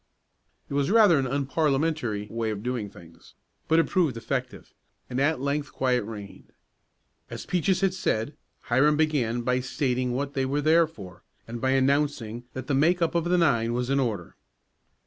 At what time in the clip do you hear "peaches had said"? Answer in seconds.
7.45-8.35